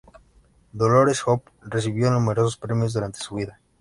[0.73, 3.59] Dolores Hope recibió numerosos premios durante su vida.